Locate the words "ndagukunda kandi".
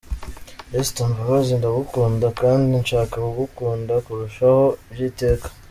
1.59-2.65